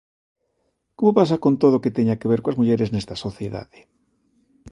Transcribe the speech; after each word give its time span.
Como 0.97 1.15
pasa 1.19 1.41
con 1.43 1.53
todo 1.61 1.75
o 1.77 1.81
que 1.83 1.95
teña 1.97 2.19
que 2.19 2.29
ver 2.31 2.41
coas 2.43 2.59
mulleres 2.59 2.89
nesta 2.91 3.15
sociedade. 3.25 3.79